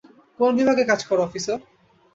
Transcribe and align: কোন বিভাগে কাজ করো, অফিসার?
কোন 0.39 0.49
বিভাগে 0.57 0.83
কাজ 0.85 1.01
করো, 1.05 1.21
অফিসার? 1.23 1.59